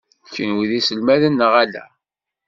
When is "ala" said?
1.63-1.85